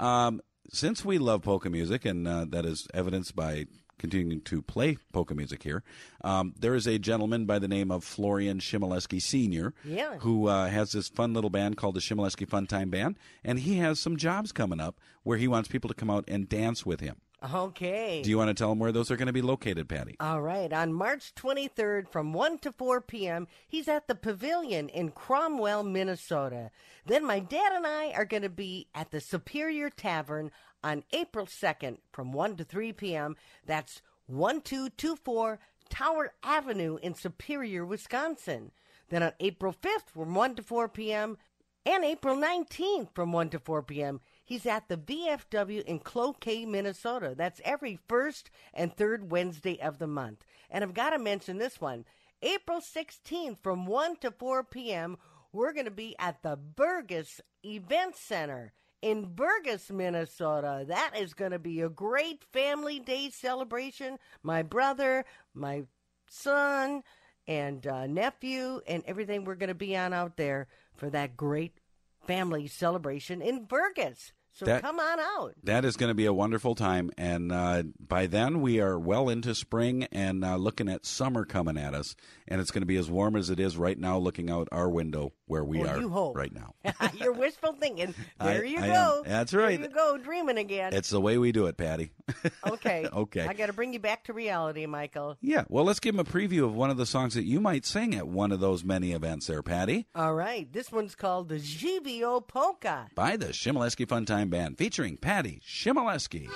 [0.00, 0.40] Um,
[0.72, 3.66] since we love polka music, and uh, that is evidenced by
[3.98, 5.82] continuing to play polka music here,
[6.22, 9.74] um, there is a gentleman by the name of Florian Chmielewski Sr.
[9.84, 10.16] Yeah.
[10.18, 13.78] who uh, has this fun little band called the Chmielewski Fun Time Band, and he
[13.78, 17.00] has some jobs coming up where he wants people to come out and dance with
[17.00, 17.16] him.
[17.52, 18.22] Okay.
[18.22, 20.16] Do you want to tell him where those are going to be located, Patty?
[20.18, 20.72] All right.
[20.72, 26.70] On March 23rd from 1 to 4 p.m., he's at the Pavilion in Cromwell, Minnesota.
[27.04, 30.52] Then my dad and I are going to be at the Superior Tavern
[30.84, 33.34] on April 2nd from 1 to 3 p.m.
[33.66, 35.58] That's 1224
[35.88, 38.70] Tower Avenue in Superior, Wisconsin.
[39.08, 41.38] Then on April 5th from 1 to 4 p.m.
[41.86, 44.20] and April 19th from 1 to 4 p.m.
[44.44, 47.34] He's at the VFW in Cloquet, Minnesota.
[47.36, 50.44] That's every first and third Wednesday of the month.
[50.70, 52.04] And I've got to mention this one.
[52.42, 55.16] April 16th from 1 to 4 p.m.,
[55.52, 58.72] we're going to be at the Burgess Event Center
[59.04, 60.86] in Burgess, Minnesota.
[60.88, 64.18] That is going to be a great family day celebration.
[64.42, 65.82] My brother, my
[66.26, 67.02] son,
[67.46, 71.80] and uh, nephew, and everything we're going to be on out there for that great
[72.26, 74.32] family celebration in Burgess.
[74.54, 75.54] So That- come on out.
[75.64, 77.10] That is going to be a wonderful time.
[77.18, 81.76] And uh, by then, we are well into spring and uh, looking at summer coming
[81.76, 82.14] at us.
[82.46, 84.88] And it's going to be as warm as it is right now, looking out our
[84.88, 86.74] window where we Well, are right now.
[87.14, 88.14] You're wishful thinking.
[88.38, 89.22] I- There you I go.
[89.24, 89.30] am.
[89.30, 89.78] That's right.
[89.80, 90.94] There you go, dreaming again.
[90.94, 92.12] It's the way we do it, Patty.
[92.66, 93.06] okay.
[93.12, 93.46] Okay.
[93.46, 95.36] I got to bring you back to reality, Michael.
[95.40, 97.84] Yeah, well, let's give them a preview of one of the songs that you might
[97.84, 100.72] sing at one of those many events there, Patty, All right.
[100.72, 103.06] This one's called the GVO Polka.
[103.14, 104.06] by the Chmielewski
[104.44, 106.48] Funtime Band, featuring Patty Chmielewski.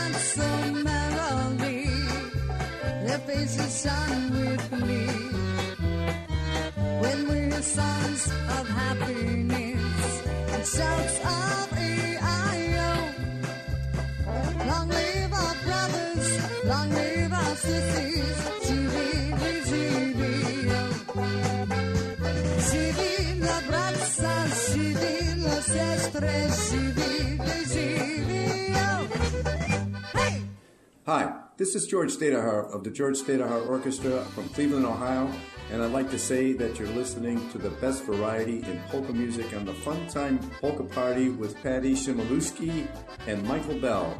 [0.00, 0.48] dance so
[0.88, 1.86] merrily,
[3.04, 5.30] their faces shine with glee.
[7.02, 8.22] When we hear songs
[8.56, 10.12] of happiness
[10.54, 12.92] and shouts of E-I-O.
[14.70, 16.28] Long live our brothers,
[16.64, 19.10] long live our sisters, Живи,
[19.68, 20.34] живи,
[22.68, 24.34] Живи la bratstva,
[24.72, 26.34] живи la sestre,
[26.68, 27.38] живи,
[27.72, 28.89] живи, Hey!
[31.13, 35.29] Hi, this is George Staudohar of the George Staudohar Orchestra from Cleveland, Ohio,
[35.69, 39.53] and I'd like to say that you're listening to the best variety in polka music
[39.53, 42.87] on the Fun Time Polka Party with Patty Chmielewski
[43.27, 44.17] and Michael Bell.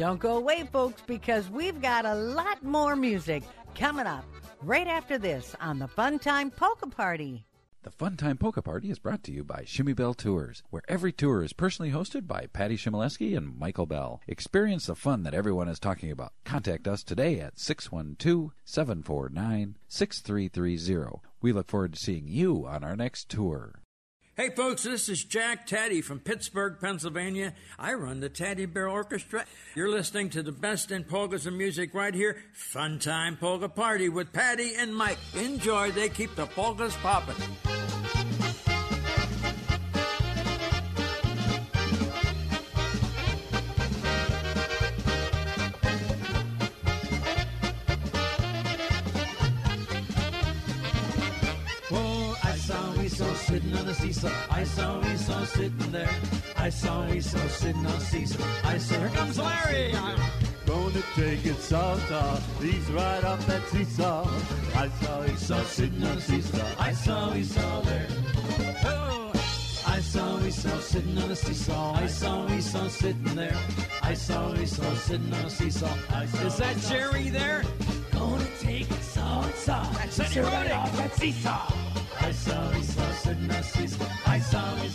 [0.00, 3.42] Don't go away, folks, because we've got a lot more music
[3.74, 4.24] coming up
[4.62, 7.44] right after this on the Fun Time Polka Party.
[7.82, 11.42] The Fun Time Polka Party is brought to you by Chmiebell Tours, where every tour
[11.42, 14.22] is personally hosted by Patty Chmielewski and Michael Bell.
[14.26, 16.32] Experience the fun that everyone is talking about.
[16.44, 21.20] Contact us today at 612 749 6330.
[21.42, 23.79] We look forward to seeing you on our next tour.
[24.40, 27.52] Hey folks, this is Jack Tady from Pittsburgh, Pennsylvania.
[27.78, 29.44] I run the Taddy Bear Orchestra.
[29.74, 32.38] You're listening to the best in polkas and music right here.
[32.54, 35.18] Fun time polka party with Patty and Mike.
[35.34, 37.36] Enjoy, they keep the polkas popping.
[53.50, 54.30] Sitting on the seesaw.
[54.48, 56.14] I saw we saw sitting there.
[56.56, 58.44] I saw we saw sitting on the seesaw.
[58.62, 59.92] I saw here comes Larry.
[59.96, 60.18] I'm
[60.66, 62.62] gonna take it soft off.
[62.62, 64.22] He's right off that seesaw.
[64.76, 66.66] I saw he saw sitting on the seesaw.
[66.78, 68.08] I saw we saw there.
[68.84, 69.32] Oh,
[69.84, 71.94] I saw we saw sitting on the seesaw.
[71.94, 73.58] I saw we saw sitting there.
[74.00, 75.96] I saw we saw sitting on the seesaw.
[76.10, 77.64] I saw Is that Jerry there?
[78.20, 79.82] Gonna take it saw and saw.
[79.92, 80.72] That's Sit it, right Roddy.
[80.72, 81.72] off that seesaw.
[82.20, 84.06] I saw we saw sitting on the seesaw.
[84.26, 84.88] I saw we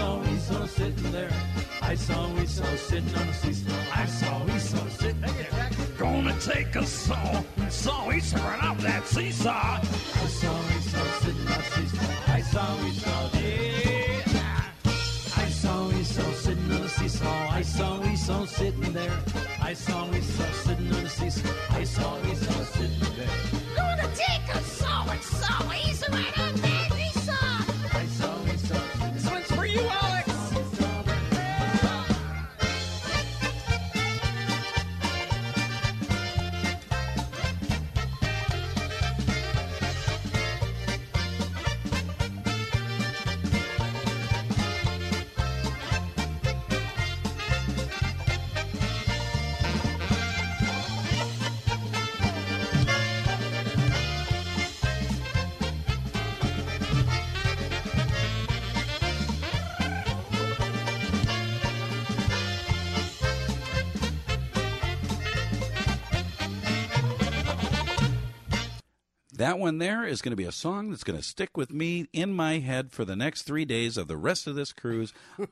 [0.00, 1.32] saw we saw sitting there.
[1.82, 3.80] I saw we saw sitting on the seesaw.
[4.02, 5.70] I saw we saw sitting there.
[5.98, 7.42] Gonna take a saw.
[7.68, 9.52] Saw he's right off that seesaw.
[9.52, 12.34] I saw we saw sitting on the seesaw.
[12.38, 13.18] I saw we saw.
[15.42, 17.58] I saw we saw sitting on the seesaw.
[17.60, 19.18] I saw we saw sitting there.
[19.60, 21.50] I saw we saw sitting on the seesaw.
[21.80, 23.36] I saw we saw sitting there.
[23.76, 26.69] Gonna take a saw and saw he's right off that
[69.60, 72.32] one there is going to be a song that's going to stick with me in
[72.32, 75.12] my head for the next three days of the rest of this cruise.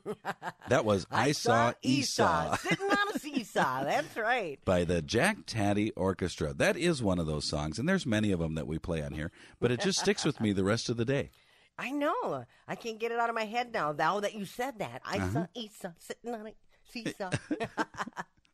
[0.67, 3.83] That was I, Saw Esau Sitting on a seesaw.
[3.85, 4.59] That's right.
[4.65, 6.53] by the Jack Tady Orchestra.
[6.53, 9.13] That is one of those songs, and there's many of them that we play on
[9.13, 11.31] here, but it just sticks with me the rest of the day.
[11.79, 12.45] I know.
[12.67, 13.93] I can't get it out of my head now.
[13.93, 15.31] Now that you said that, I Uh-huh.
[15.31, 16.53] saw Esau sitting on a
[16.91, 17.31] seesaw.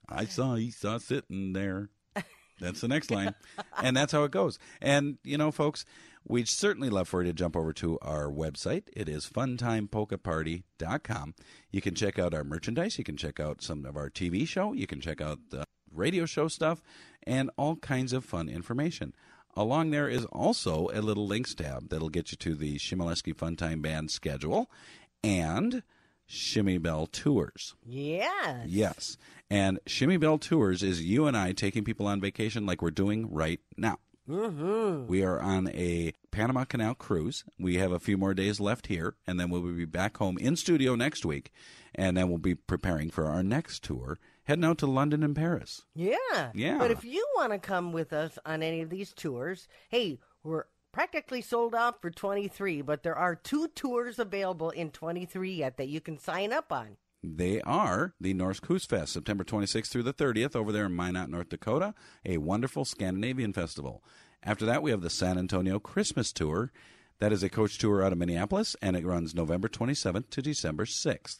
[0.07, 1.89] I saw Esau sitting there.
[2.59, 3.35] That's the next line.
[3.81, 4.57] And that's how it goes.
[4.81, 5.85] And, you know, folks,
[6.27, 8.83] we'd certainly love for you to jump over to our website.
[8.95, 11.35] It is funtimepolkaparty.com.
[11.71, 12.97] You can check out our merchandise.
[12.97, 14.73] You can check out some of our TV show.
[14.73, 16.81] You can check out the radio show stuff
[17.23, 19.13] and all kinds of fun information.
[19.55, 23.81] Along there is also a little links tab that'll get you to the Chmielewski Funtime
[23.81, 24.69] Band schedule
[25.23, 25.81] and
[26.29, 27.75] Chmiebell Tours.
[27.85, 28.65] yes.
[28.67, 29.17] Yes.
[29.49, 33.59] And Chmiebell Tours is you and I taking people on vacation like we're doing right
[33.77, 33.99] now.
[34.27, 35.05] Mm-hmm.
[35.05, 37.43] We are on a Panama Canal cruise.
[37.59, 40.55] We have a few more days left here, and then we'll be back home in
[40.55, 41.51] studio next week.
[41.93, 45.83] And then we'll be preparing for our next tour, heading out to London and Paris.
[45.93, 46.49] Yeah.
[46.55, 46.79] Yeah.
[46.79, 50.65] But if you want to come with us on any of these tours, hey, we're
[50.95, 55.89] practically sold out for 23, but there are two tours available in 23 yet that
[55.89, 56.95] you can sign up on.
[57.21, 61.49] They are the Norsk Høstfest, September 26th through the 30th over there in Minot, North
[61.49, 61.93] Dakota,
[62.25, 64.05] a wonderful Scandinavian festival.
[64.41, 66.71] After that, we have the San Antonio Christmas Tour.
[67.19, 70.85] That is a coach tour out of Minneapolis, and it runs November 27th to December
[70.85, 71.39] 6th.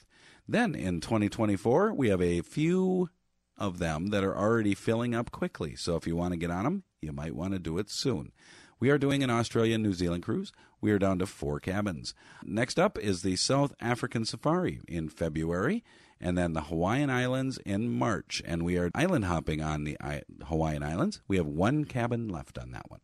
[0.50, 3.10] Then in 2024, we have a few
[3.58, 5.78] of them that are already filling up quickly.
[5.78, 8.34] So if you want to get on them, you might want to do it soon.
[8.80, 10.52] We are doing an Australia New Zealand cruise.
[10.82, 12.14] We are down to four cabins.
[12.44, 15.84] Next up is the South African Safari in February,
[16.20, 18.42] and then the Hawaiian Islands in March.
[18.46, 21.22] And we are island hopping on the I- Hawaiian Islands.
[21.28, 23.00] We have one cabin left on that one.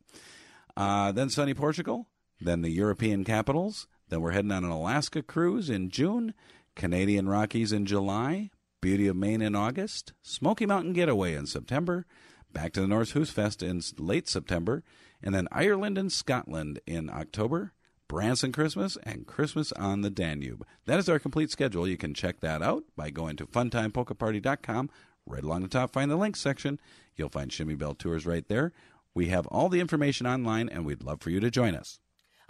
[0.76, 2.08] Uh, then sunny Portugal,
[2.40, 3.88] then the European capitals.
[4.10, 6.34] Then we're heading on an Alaska cruise in June,
[6.76, 8.50] Canadian Rockies in July,
[8.82, 12.06] Beauty of Maine in August, Smoky Mountain Getaway in September,
[12.52, 14.84] back to the Norsk Høstfest in late September,
[15.24, 17.74] and then Ireland and Scotland in October,
[18.08, 20.66] Branson Christmas, and Christmas on the Danube.
[20.86, 21.88] That is our complete schedule.
[21.88, 24.90] You can check that out by going to funtimepolkaparty.com.
[25.26, 26.80] Right along the top, find the links section.
[27.16, 28.74] You'll find Chmiebell Tours right there.
[29.14, 32.00] We have all the information online, and we'd love for you to join us.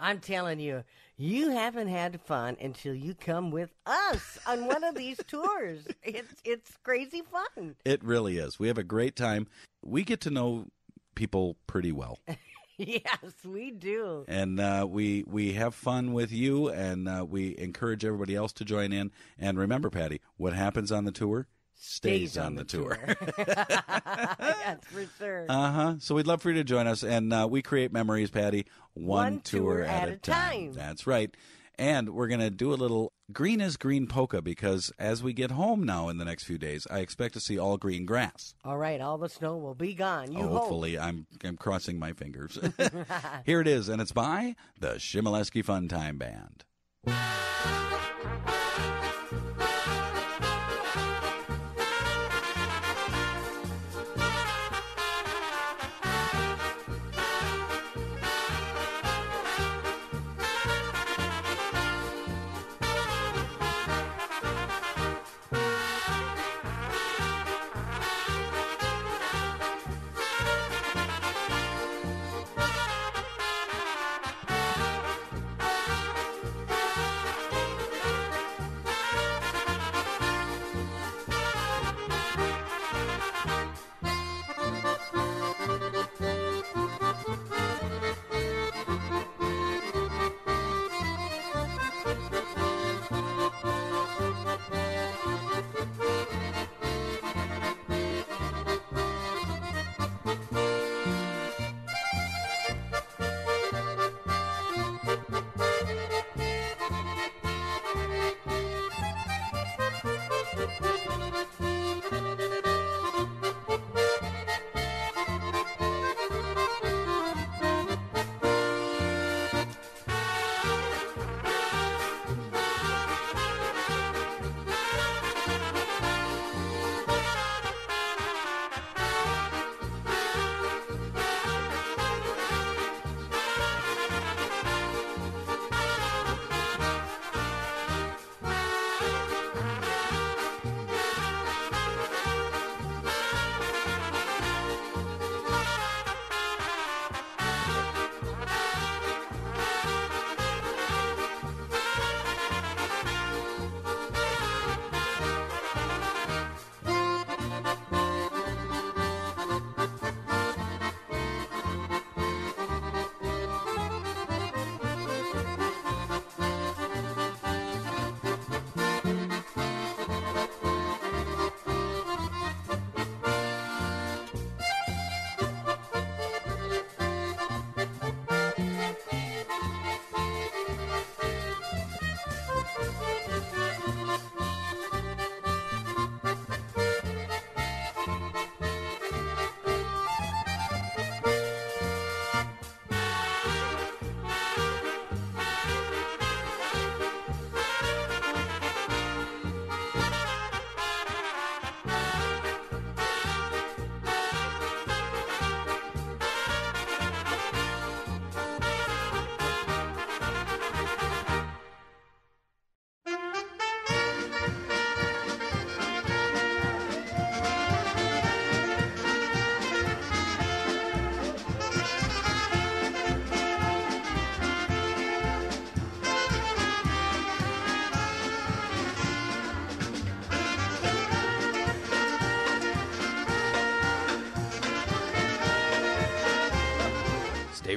[0.00, 0.82] I'm telling you,
[1.16, 5.86] you haven't had fun until you come with us on one of these tours.
[6.02, 7.76] It's it's crazy fun.
[7.84, 8.58] It really is.
[8.58, 9.46] We have a great time.
[9.84, 10.66] We get to know
[11.14, 12.18] people pretty well.
[12.78, 14.24] yes, we do.
[14.28, 18.64] and uh, we we have fun with you, and uh, we encourage everybody else to
[18.64, 19.10] join in.
[19.38, 22.96] And remember, Patty, what happens on the tour stays, on, the, tour.
[23.36, 25.46] That's for sure.
[25.48, 25.94] uh huh.
[25.98, 29.34] So we'd love for you to join us, and uh, we create memories, Patty, one,
[29.34, 30.72] One tour at a time.
[30.72, 31.34] That's right.
[31.82, 35.50] And we're going to do a little green is green polka because as we get
[35.50, 38.54] home now in the next few days, I expect to see all green grass.
[38.64, 40.30] All right, all the snow will be gone.
[40.30, 40.60] You oh, hope.
[40.60, 42.56] hopefully, I'm I'm crossing my fingers.
[43.44, 46.62] Here it is, and it's by the Chmielewski Fun Time Band.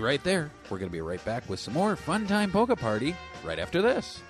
[0.05, 0.51] Right there.
[0.69, 3.81] We're going to be right back with some more Fun Time Polka Party right after
[3.81, 4.21] this.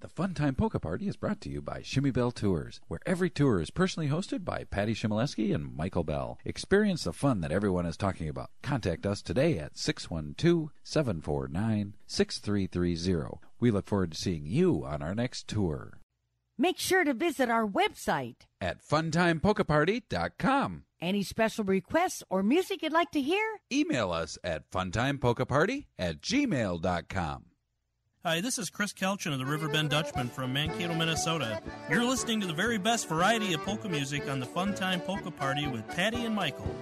[0.00, 3.62] The Fun Time Polka Party is brought to you by Chmiebell Tours, where every tour
[3.62, 6.38] is personally hosted by Patty Chmielewski and Michael Bell.
[6.44, 8.50] Experience the fun that everyone is talking about.
[8.62, 13.40] Contact us today at 612 749 6330.
[13.60, 16.00] We look forward to seeing you on our next tour
[16.56, 18.36] Make sure to visit our website.
[18.60, 20.84] at funtimepolkaparty.com.
[21.04, 23.44] Any special requests or music you'd like to hear?
[23.70, 27.44] Email us at funtimepokaparty at gmail.com.
[28.24, 31.60] Hi, this is Chris Kelchin of the Riverbend Dutchman from Mankato, Minnesota.
[31.90, 35.66] You're listening to the very best variety of polka music on the Funtime Polka Party
[35.66, 36.74] with Patty and Michael.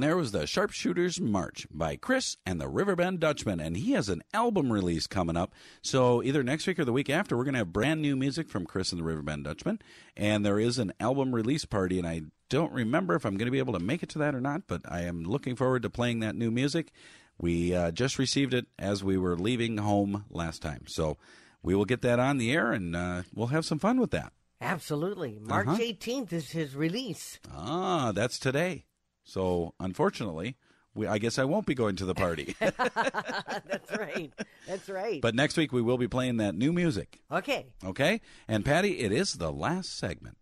[0.00, 4.08] One there was the Sharpshooters March by Chris and the Riverbend Dutchman, and he has
[4.08, 5.52] an album release coming up.
[5.82, 8.48] So either next week or the week after, we're going to have brand new music
[8.48, 9.78] from Chris and the Riverbend Dutchman,
[10.16, 13.50] and there is an album release party, and I don't remember if I'm going to
[13.52, 15.90] be able to make it to that or not, but I am looking forward to
[15.90, 16.92] playing that new music.
[17.38, 21.18] We uh, just received it as we were leaving home last time, so
[21.62, 24.32] we will get that on the air, and uh, we'll have some fun with that.
[24.62, 25.38] Absolutely.
[25.42, 25.78] March Uh-huh.
[25.78, 27.38] 18th is his release.
[27.54, 28.86] Ah, that's today.
[29.30, 30.56] So unfortunately,
[30.92, 32.56] we, I guess I won't be going to the party.
[32.60, 34.32] That's right.
[34.66, 35.20] That's right.
[35.20, 37.20] but next week we will be playing that new music.
[37.30, 37.66] okay.
[37.84, 38.22] Okay?
[38.48, 40.36] And Patty, it is the last segment.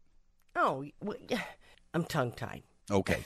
[0.56, 0.86] Oh,
[1.94, 2.62] I'm tongue tied.
[2.90, 3.24] Okay.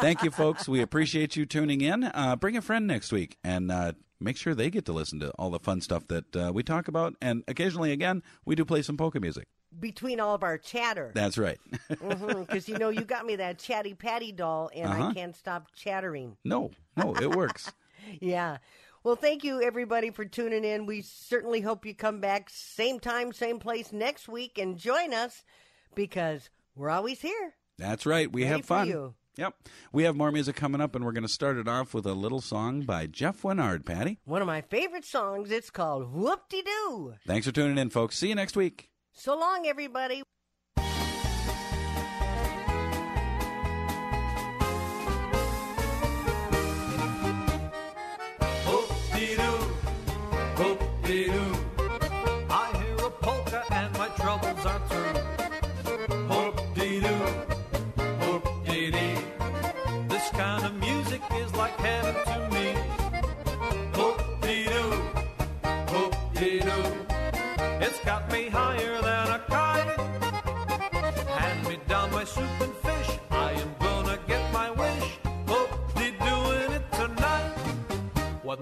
[0.00, 0.68] Thank you, folks.
[0.68, 2.04] We appreciate you tuning in.
[2.04, 5.30] Uh, bring a friend next week and uh, make sure they get to listen to
[5.32, 7.14] all the fun stuff that uh, we talk about.
[7.20, 9.48] And occasionally, again, we do play some polka music.
[9.78, 11.12] Between all of our chatter.
[11.14, 11.58] That's right.
[11.88, 15.08] Because, you know, you got me that chatty patty doll, and Uh-huh.
[15.08, 16.36] I can't stop chattering.
[16.44, 17.72] no, no, it works.
[18.20, 18.58] Yeah.
[19.04, 20.86] Well, thank you, everybody, for tuning in.
[20.86, 25.44] We certainly hope you come back same time, same place next week and join us
[25.94, 27.54] because we're always here.
[27.76, 28.32] That's right.
[28.32, 28.88] We Ready have fun.
[28.88, 29.14] you.
[29.36, 29.54] Yep.
[29.92, 32.14] We have more music coming up, and we're going to start it off with a
[32.14, 34.18] little song by Jeff Winard, Patty.
[34.24, 35.50] One of my favorite songs.
[35.50, 37.14] It's called Whoop De Doo.
[37.26, 38.16] Thanks for tuning in, folks.
[38.18, 38.90] See you next week.
[39.20, 40.22] So long, everybody.
[48.64, 49.58] Hoop-dee-doo,
[50.54, 51.47] hoop-dee-doo.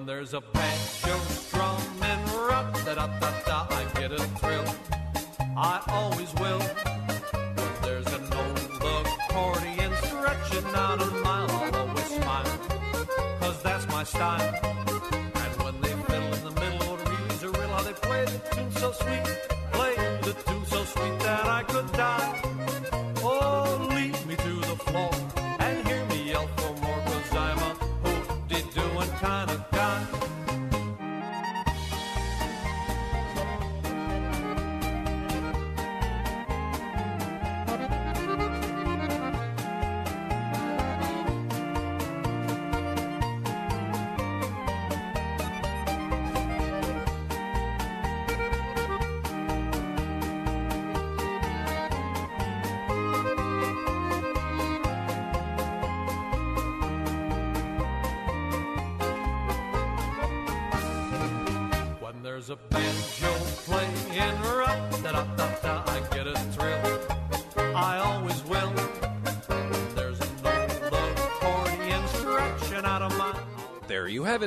[0.06, 4.64] There's a banjo strumming rock da da da da, I get a thrill.
[5.56, 6.60] I always will.
[6.60, 12.58] When there's an old accordion stretching out a mile, I'll always smile.
[13.40, 14.54] Cause that's my style.
[15.34, 18.38] And when they fiddle in the middle, or reels a real how they play the
[18.54, 19.55] tune so sweet.